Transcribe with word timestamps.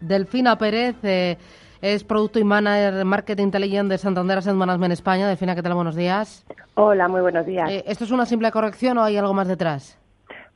Delfina 0.00 0.56
Pérez 0.56 0.96
eh, 1.02 1.36
es 1.80 2.04
Producto 2.04 2.38
y 2.38 2.44
Manager 2.44 3.04
Marketing 3.04 3.44
Intelligent 3.44 3.90
de 3.90 3.98
Santander 3.98 4.38
Asset 4.38 4.54
Management 4.54 4.92
España. 4.92 5.28
Delfina, 5.28 5.54
¿qué 5.54 5.62
tal? 5.62 5.74
Buenos 5.74 5.96
días. 5.96 6.46
Hola, 6.74 7.08
muy 7.08 7.20
buenos 7.20 7.46
días. 7.46 7.70
Eh, 7.70 7.84
¿Esto 7.86 8.04
es 8.04 8.10
una 8.10 8.26
simple 8.26 8.50
corrección 8.50 8.98
o 8.98 9.04
hay 9.04 9.16
algo 9.16 9.34
más 9.34 9.48
detrás? 9.48 9.98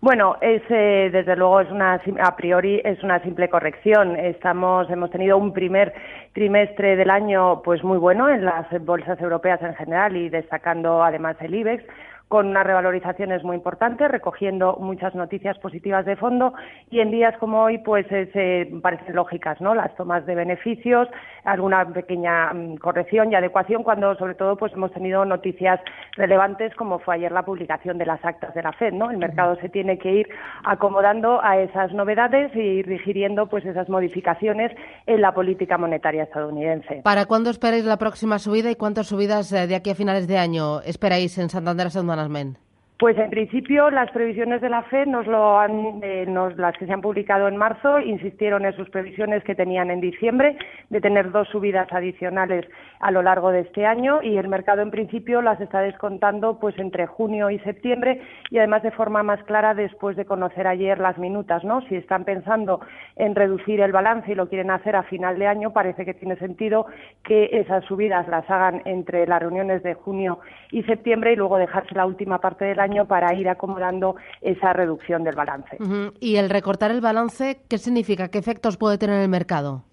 Bueno, 0.03 0.37
es, 0.41 0.63
eh, 0.71 1.11
desde 1.13 1.37
luego 1.37 1.61
es 1.61 1.71
una 1.71 2.01
a 2.23 2.37
priori 2.37 2.81
es 2.85 3.03
una 3.03 3.23
simple 3.23 3.51
corrección. 3.51 4.17
Estamos 4.17 4.89
hemos 4.89 5.11
tenido 5.11 5.37
un 5.37 5.53
primer 5.53 5.93
trimestre 6.33 6.97
del 6.97 7.11
año 7.11 7.61
pues 7.63 7.85
muy 7.85 7.99
bueno 7.99 8.31
en 8.31 8.47
las 8.47 8.67
bolsas 8.83 9.21
europeas 9.21 9.61
en 9.61 9.75
general 9.75 10.17
y 10.17 10.31
destacando 10.31 11.03
además 11.05 11.37
el 11.41 11.55
IBEX 11.55 11.85
con 12.31 12.47
unas 12.47 12.65
revalorizaciones 12.65 13.43
muy 13.43 13.57
importantes, 13.57 14.09
recogiendo 14.09 14.77
muchas 14.81 15.17
noticias 15.17 15.59
positivas 15.59 16.07
de 16.07 16.15
fondo 16.15 16.55
y 16.89 17.01
en 17.01 17.11
días 17.11 17.37
como 17.39 17.65
hoy 17.65 17.79
pues 17.79 18.07
se 18.07 18.71
parecen 18.81 19.17
lógicas, 19.17 19.61
¿no? 19.61 19.75
Las 19.75 19.93
tomas 19.97 20.25
de 20.27 20.37
beneficios, 20.37 21.09
alguna 21.43 21.85
pequeña 21.87 22.55
mm, 22.55 22.77
corrección 22.77 23.33
y 23.33 23.35
adecuación 23.35 23.83
cuando 23.83 24.15
sobre 24.15 24.37
todo 24.37 24.55
pues 24.55 24.73
hemos 24.75 24.93
tenido 24.93 25.25
noticias 25.25 25.81
relevantes 26.13 26.73
como 26.77 27.01
fue 27.01 27.17
ayer 27.17 27.33
la 27.33 27.45
publicación 27.45 27.99
de 27.99 28.07
las 28.07 28.25
actas 28.25 28.55
de 28.55 28.63
la 28.63 28.73
Fed, 28.75 28.93
¿no? 28.93 29.11
El 29.11 29.19
mercado 29.19 29.57
se 29.57 29.69
tiene 29.69 29.99
que 29.99 30.13
ir 30.13 30.29
acomodando 30.63 31.43
a 31.43 31.59
esas 31.59 31.93
novedades 31.93 32.55
y 32.55 32.61
ir 32.61 32.87
digiriendo 32.87 33.49
pues 33.49 33.65
esas 33.65 33.89
modificaciones 33.89 34.71
en 35.07 35.21
la 35.21 35.35
política 35.35 35.79
monetaria 35.79 36.23
estadounidense. 36.23 37.01
¿Para 37.03 37.27
cuándo 37.27 37.51
esperáis 37.51 37.85
la 37.85 37.97
próxima 37.97 38.39
subida 38.39 38.71
y 38.71 38.77
cuántas 38.77 39.09
subidas 39.09 39.53
eh, 39.53 39.67
de 39.67 39.75
aquí 39.75 39.91
a 39.91 39.97
finales 39.97 40.29
de 40.29 40.39
año 40.39 40.81
esperáis 40.83 41.37
en 41.37 41.49
Santander 41.49 41.91
Asset 42.21 42.70
pues 43.01 43.17
en 43.17 43.31
principio 43.31 43.91
las 43.91 44.11
previsiones 44.11 44.61
de 44.61 44.69
la 44.69 44.83
FED 44.83 45.07
nos 45.07 45.27
lo 45.27 45.59
han, 45.59 46.01
eh, 46.03 46.27
nos, 46.29 46.55
las 46.59 46.77
que 46.77 46.85
se 46.85 46.93
han 46.93 47.01
publicado 47.01 47.49
en 47.49 47.57
marzo 47.57 47.99
insistieron 47.99 48.67
en 48.67 48.77
sus 48.77 48.91
previsiones 48.91 49.43
que 49.43 49.55
tenían 49.55 49.91
en 49.91 50.03
diciembre 50.03 50.59
de 50.91 51.01
tener 51.01 51.31
dos 51.31 51.49
subidas 51.49 51.91
adicionales 51.95 52.67
a 53.01 53.11
lo 53.11 53.23
largo 53.23 53.53
de 53.53 53.61
este 53.61 53.87
año 53.87 54.21
y 54.23 54.37
el 54.37 54.49
mercado 54.49 54.83
en 54.83 54.91
principio 54.91 55.41
las 55.41 55.59
está 55.63 55.81
descontando 55.81 56.61
pues 56.61 56.79
entre 56.79 57.07
junio 57.07 57.49
y 57.49 57.59
septiembre 57.61 58.21
y 58.51 58.59
además 58.59 58.83
de 58.83 58.91
forma 58.91 59.23
más 59.23 59.43
clara 59.45 59.73
después 59.73 60.15
de 60.15 60.27
conocer 60.27 60.67
ayer 60.67 60.99
las 60.99 61.17
minutas, 61.17 61.65
¿no? 61.65 61.81
Si 61.89 61.95
están 61.95 62.25
pensando 62.25 62.83
en 63.17 63.35
reducir 63.35 63.81
el 63.81 63.93
balance 63.93 64.31
y 64.31 64.35
lo 64.35 64.51
quieren 64.51 64.71
hacer 64.71 64.95
a 64.95 65.05
final 65.05 65.39
de 65.39 65.47
año, 65.47 65.73
parece 65.73 66.05
que 66.05 66.13
tiene 66.13 66.37
sentido 66.37 66.85
que 67.25 67.49
esas 67.51 67.83
subidas 67.87 68.29
las 68.29 68.49
hagan 68.51 68.83
entre 68.85 69.27
las 69.27 69.41
reuniones 69.41 69.83
de 69.83 69.95
junio 69.95 70.41
y 70.71 70.83
septiembre 70.83 71.33
y 71.33 71.37
luego 71.37 71.57
dejarse 71.57 71.95
la 71.95 72.05
última 72.05 72.43
parte 72.43 72.67
del 72.67 72.79
año 72.79 72.90
para 73.07 73.35
ir 73.35 73.49
acomodando 73.49 74.17
esa 74.41 74.73
reducción 74.73 75.25
del 75.25 75.35
balance. 75.35 75.79
¿Y 76.21 76.37
el 76.37 76.51
recortar 76.51 76.91
el 76.91 77.01
balance 77.01 77.61
qué 77.69 77.79
significa? 77.79 78.29
¿Qué 78.29 78.39
efectos 78.39 78.77
puede 78.77 78.99
tener 78.99 79.17
en 79.17 79.23
el 79.23 79.29
mercado? 79.29 79.85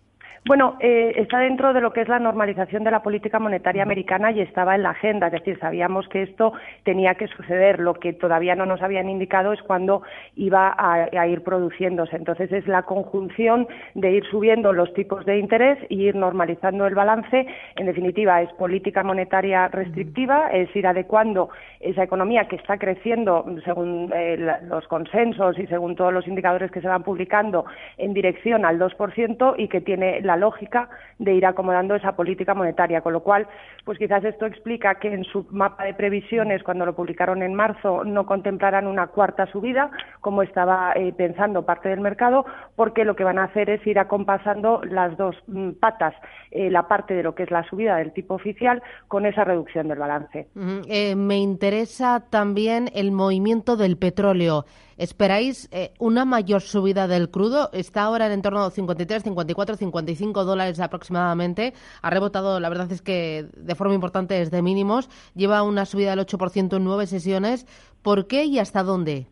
Bueno, 0.45 0.77
eh, 0.79 1.13
está 1.17 1.39
dentro 1.39 1.73
de 1.73 1.81
lo 1.81 1.91
que 1.91 2.01
es 2.01 2.07
la 2.07 2.19
normalización 2.19 2.83
de 2.83 2.91
la 2.91 3.01
política 3.01 3.39
monetaria 3.39 3.83
americana 3.83 4.31
y 4.31 4.41
estaba 4.41 4.75
en 4.75 4.83
la 4.83 4.91
agenda, 4.91 5.27
es 5.27 5.33
decir, 5.33 5.59
sabíamos 5.59 6.07
que 6.07 6.23
esto 6.23 6.53
tenía 6.83 7.15
que 7.15 7.27
suceder. 7.27 7.79
Lo 7.79 7.95
que 7.95 8.13
todavía 8.13 8.55
no 8.55 8.65
nos 8.65 8.81
habían 8.81 9.09
indicado 9.09 9.53
es 9.53 9.61
cuándo 9.61 10.03
iba 10.35 10.75
a, 10.77 11.27
ir 11.27 11.43
produciéndose. 11.43 12.15
Entonces, 12.15 12.51
es 12.51 12.67
la 12.67 12.83
conjunción 12.83 13.67
de 13.95 14.11
ir 14.11 14.25
subiendo 14.25 14.71
los 14.73 14.93
tipos 14.93 15.25
de 15.25 15.39
interés 15.39 15.79
y 15.89 16.03
ir 16.03 16.15
normalizando 16.15 16.85
el 16.87 16.95
balance. 16.95 17.47
En 17.75 17.85
definitiva, 17.85 18.41
es 18.41 18.51
política 18.53 19.03
monetaria 19.03 19.67
restrictiva, 19.67 20.47
es 20.51 20.73
ir 20.75 20.87
adecuando 20.87 21.49
esa 21.79 22.03
economía 22.03 22.47
que 22.47 22.55
está 22.55 22.77
creciendo 22.77 23.45
según 23.65 24.11
eh, 24.15 24.37
los 24.63 24.87
consensos 24.87 25.59
y 25.59 25.67
según 25.67 25.95
todos 25.95 26.13
los 26.13 26.27
indicadores 26.27 26.71
que 26.71 26.81
se 26.81 26.87
van 26.87 27.03
publicando 27.03 27.65
en 27.97 28.13
dirección 28.13 28.65
al 28.65 28.79
2% 28.79 29.55
y 29.57 29.67
que 29.67 29.81
tiene 29.81 30.21
la 30.27 30.37
lógica 30.37 30.89
de 31.19 31.33
ir 31.33 31.45
acomodando 31.45 31.95
esa 31.95 32.15
política 32.15 32.53
monetaria, 32.53 33.01
con 33.01 33.13
lo 33.13 33.21
cual, 33.21 33.47
pues 33.85 33.97
quizás 33.97 34.23
esto 34.23 34.45
explica 34.45 34.95
que 34.95 35.13
en 35.13 35.23
su 35.23 35.47
mapa 35.49 35.85
de 35.85 35.93
previsiones, 35.93 36.61
cuando 36.63 36.85
lo 36.85 36.95
publicaron 36.95 37.41
en 37.41 37.55
marzo, 37.55 38.03
no 38.03 38.25
contemplaran 38.25 38.85
una 38.85 39.07
cuarta 39.07 39.47
subida, 39.47 39.89
como 40.21 40.43
estaba 40.43 40.93
eh, 40.95 41.13
pensando 41.17 41.65
parte 41.65 41.89
del 41.89 42.01
mercado, 42.01 42.45
porque 42.75 43.05
lo 43.05 43.15
que 43.15 43.23
van 43.23 43.39
a 43.39 43.45
hacer 43.45 43.69
es 43.69 43.85
ir 43.87 43.97
acompasando 43.97 44.81
las 44.83 45.17
dos 45.17 45.35
mm, 45.47 45.71
patas, 45.79 46.13
eh, 46.51 46.69
la 46.69 46.87
parte 46.87 47.13
de 47.13 47.23
lo 47.23 47.33
que 47.33 47.43
es 47.43 47.51
la 47.51 47.63
subida 47.63 47.97
del 47.97 48.13
tipo 48.13 48.35
oficial 48.35 48.83
con 49.07 49.25
esa 49.25 49.43
reducción 49.43 49.87
del 49.87 49.99
balance. 49.99 50.47
Eh, 50.87 51.15
me 51.15 51.37
interesa 51.37 52.23
también 52.29 52.89
el 52.93 53.11
movimiento 53.11 53.77
del 53.77 53.97
petróleo. 53.97 54.65
¿Esperáis 54.97 55.69
una 55.99 56.25
mayor 56.25 56.61
subida 56.61 57.07
del 57.07 57.29
crudo? 57.29 57.69
Está 57.71 58.03
ahora 58.03 58.33
en 58.33 58.41
torno 58.41 58.63
a 58.63 58.71
53, 58.71 59.23
54, 59.23 59.75
55 59.77 60.43
dólares 60.43 60.79
aproximadamente. 60.79 61.73
Ha 62.01 62.09
rebotado, 62.09 62.59
la 62.59 62.69
verdad 62.69 62.91
es 62.91 63.01
que 63.01 63.47
de 63.55 63.75
forma 63.75 63.93
importante 63.93 64.33
desde 64.33 64.61
mínimos. 64.61 65.09
Lleva 65.35 65.61
una 65.63 65.85
subida 65.85 66.15
del 66.15 66.25
8% 66.25 66.77
en 66.77 66.83
nueve 66.83 67.07
sesiones. 67.07 67.65
¿Por 68.01 68.27
qué 68.27 68.45
y 68.45 68.59
hasta 68.59 68.83
dónde? 68.83 69.27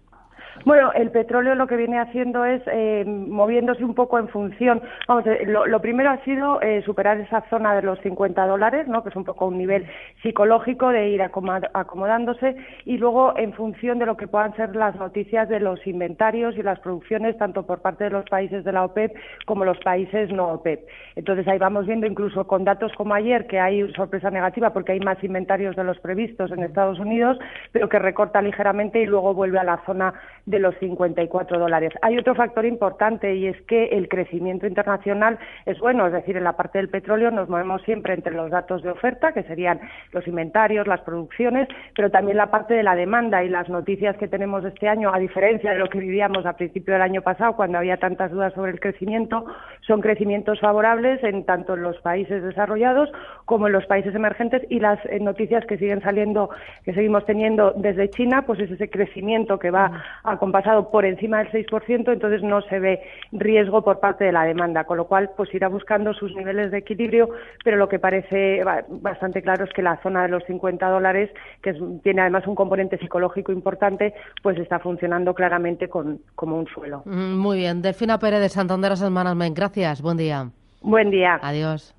Bueno, 0.63 0.91
el 0.93 1.11
petróleo 1.11 1.53
lo 1.55 1.67
que 1.67 1.75
viene 1.75 1.99
haciendo 1.99 2.45
es 2.45 2.61
eh, 2.67 3.03
moviéndose 3.05 3.83
un 3.83 3.93
poco 3.93 4.17
en 4.17 4.29
función. 4.29 4.81
Vamos, 5.07 5.27
eh, 5.27 5.45
lo, 5.45 5.81
primero 5.81 6.09
ha 6.09 6.23
sido 6.23 6.61
eh, 6.61 6.81
superar 6.83 7.19
esa 7.19 7.41
zona 7.49 7.75
de 7.75 7.81
los 7.81 7.99
50 7.99 8.47
dólares, 8.47 8.87
¿no? 8.87 9.03
que 9.03 9.09
es 9.09 9.15
un 9.15 9.25
poco 9.25 9.47
un 9.47 9.57
nivel 9.57 9.85
psicológico 10.21 10.89
de 10.89 11.09
ir 11.09 11.21
acomodándose, 11.21 12.55
y 12.85 12.97
luego 12.97 13.37
en 13.37 13.53
función 13.53 13.99
de 13.99 14.05
lo 14.05 14.17
que 14.17 14.27
puedan 14.27 14.55
ser 14.55 14.75
las 14.75 14.95
noticias 14.95 15.49
de 15.49 15.59
los 15.59 15.85
inventarios 15.85 16.57
y 16.57 16.63
las 16.63 16.79
producciones, 16.79 17.37
tanto 17.37 17.65
por 17.65 17.81
parte 17.81 18.05
de 18.05 18.09
los 18.11 18.25
países 18.25 18.63
de 18.63 18.71
la 18.71 18.85
OPEP 18.85 19.15
como 19.45 19.65
los 19.65 19.77
países 19.79 20.31
no 20.31 20.47
OPEP. 20.49 20.87
Entonces 21.15 21.47
ahí 21.47 21.57
vamos 21.57 21.85
viendo 21.85 22.07
incluso 22.07 22.47
con 22.47 22.63
datos 22.63 22.91
como 22.93 23.13
ayer 23.13 23.47
que 23.47 23.59
hay 23.59 23.91
sorpresa 23.93 24.29
negativa 24.29 24.71
porque 24.71 24.93
hay 24.93 24.99
más 24.99 25.23
inventarios 25.23 25.75
de 25.75 25.83
los 25.83 25.99
previstos 25.99 26.51
en 26.51 26.63
Estados 26.63 26.99
Unidos, 26.99 27.37
pero 27.71 27.89
que 27.89 27.99
recorta 27.99 28.41
ligeramente 28.41 29.01
y 29.01 29.05
luego 29.05 29.33
vuelve 29.33 29.59
a 29.59 29.63
la 29.63 29.81
zona 29.85 30.13
de 30.45 30.59
los 30.59 30.75
54 30.77 31.59
dólares. 31.59 31.93
Hay 32.01 32.17
otro 32.17 32.35
factor 32.35 32.65
importante 32.65 33.35
y 33.35 33.47
es 33.47 33.59
que 33.63 33.85
el 33.85 34.07
crecimiento 34.07 34.67
internacional 34.67 35.39
es 35.65 35.79
bueno, 35.79 36.05
es 36.07 36.13
decir, 36.13 36.37
en 36.37 36.43
la 36.43 36.55
parte 36.55 36.77
del 36.77 36.89
petróleo 36.89 37.31
nos 37.31 37.49
movemos 37.49 37.81
siempre 37.83 38.13
entre 38.13 38.33
los 38.33 38.51
datos 38.51 38.83
de 38.83 38.91
oferta, 38.91 39.31
que 39.31 39.43
serían 39.43 39.79
los 40.11 40.27
inventarios, 40.27 40.87
las 40.87 41.01
producciones, 41.01 41.67
pero 41.95 42.11
también 42.11 42.37
la 42.37 42.51
parte 42.51 42.73
de 42.73 42.83
la 42.83 42.95
demanda 42.95 43.43
y 43.43 43.49
las 43.49 43.69
noticias 43.69 44.17
que 44.17 44.27
tenemos 44.27 44.63
este 44.65 44.87
año, 44.87 45.13
a 45.13 45.19
diferencia 45.19 45.71
de 45.71 45.79
lo 45.79 45.89
que 45.89 45.99
vivíamos 45.99 46.45
a 46.45 46.53
principio 46.53 46.93
del 46.93 47.01
año 47.01 47.21
pasado, 47.21 47.55
cuando 47.55 47.77
había 47.77 47.97
tantas 47.97 48.31
dudas 48.31 48.53
sobre 48.53 48.71
el 48.71 48.79
crecimiento, 48.79 49.45
son 49.81 50.01
crecimientos 50.01 50.59
favorables 50.59 51.23
en 51.23 51.45
tanto 51.45 51.73
en 51.73 51.81
los 51.81 51.97
países 52.01 52.43
desarrollados 52.43 53.09
como 53.45 53.67
en 53.67 53.73
los 53.73 53.85
países 53.85 54.13
emergentes 54.13 54.63
y 54.69 54.79
las 54.79 54.99
eh, 55.05 55.19
noticias 55.19 55.65
que 55.65 55.77
siguen 55.77 56.01
saliendo, 56.01 56.49
que 56.83 56.93
seguimos 56.93 57.25
teniendo 57.25 57.73
desde 57.75 58.09
China, 58.09 58.43
pues 58.45 58.59
es 58.59 58.71
ese 58.71 58.89
crecimiento 58.89 59.59
que 59.59 59.71
va 59.71 60.03
a 60.23 60.34
compasado 60.37 60.89
por 60.91 61.05
encima 61.05 61.43
del 61.43 61.51
6%, 61.51 62.11
entonces 62.11 62.43
no 62.43 62.61
se 62.61 62.79
ve 62.79 63.01
riesgo 63.31 63.83
por 63.83 63.99
parte 63.99 64.25
de 64.25 64.31
la 64.31 64.43
demanda, 64.43 64.83
con 64.83 64.97
lo 64.97 65.05
cual 65.05 65.31
pues 65.35 65.53
irá 65.53 65.67
buscando 65.67 66.13
sus 66.13 66.35
niveles 66.35 66.71
de 66.71 66.79
equilibrio, 66.79 67.29
pero 67.63 67.77
lo 67.77 67.89
que 67.89 67.99
parece 67.99 68.63
bastante 68.89 69.41
claro 69.41 69.65
es 69.65 69.71
que 69.71 69.81
la 69.81 69.97
zona 70.01 70.23
de 70.23 70.29
los 70.29 70.43
50 70.45 70.87
dólares, 70.89 71.29
que 71.61 71.73
tiene 72.03 72.21
además 72.21 72.45
un 72.47 72.55
componente 72.55 72.97
psicológico 72.97 73.51
importante, 73.51 74.13
pues 74.41 74.57
está 74.57 74.79
funcionando 74.79 75.33
claramente 75.33 75.87
con, 75.89 76.19
como 76.35 76.57
un 76.57 76.67
suelo. 76.67 77.03
Muy 77.05 77.57
bien. 77.57 77.81
Delfina 77.81 78.19
Pérez 78.19 78.41
de 78.41 78.49
Santander 78.49 78.91
Asset 78.91 79.09
Management, 79.09 79.55
gracias. 79.55 80.01
Buen 80.01 80.17
día. 80.17 80.49
Buen 80.81 81.09
día. 81.09 81.39
Adiós. 81.41 81.95